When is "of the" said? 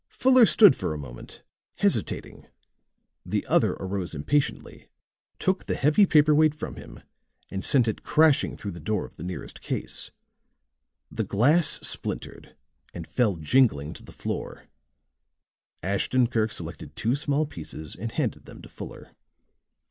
9.05-9.23